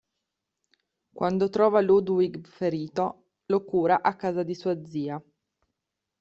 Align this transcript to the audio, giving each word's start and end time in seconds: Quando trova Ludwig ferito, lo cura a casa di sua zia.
Quando 1.13 1.47
trova 1.49 1.79
Ludwig 1.79 2.47
ferito, 2.47 3.33
lo 3.51 3.63
cura 3.63 4.01
a 4.01 4.15
casa 4.15 4.41
di 4.41 4.55
sua 4.55 4.83
zia. 4.83 5.23